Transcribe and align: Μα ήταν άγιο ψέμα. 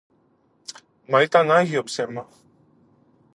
Μα 1.07 1.21
ήταν 1.21 1.51
άγιο 1.51 1.83
ψέμα. 1.83 2.27